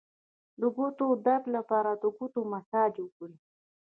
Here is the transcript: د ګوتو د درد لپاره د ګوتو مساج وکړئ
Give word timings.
د 0.59 0.61
ګوتو 0.75 1.05
د 1.13 1.19
درد 1.27 1.45
لپاره 1.57 1.91
د 2.01 2.03
ګوتو 2.17 2.41
مساج 2.53 2.93
وکړئ 3.01 3.35